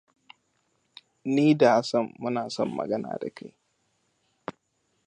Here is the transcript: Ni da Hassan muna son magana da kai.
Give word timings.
Ni 1.33 1.45
da 1.59 1.69
Hassan 1.75 2.05
muna 2.21 2.43
son 2.49 2.69
magana 2.77 3.17
da 3.21 3.29
kai. 3.37 3.53